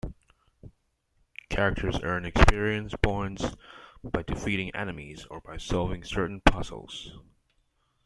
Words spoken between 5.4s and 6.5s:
by solving certain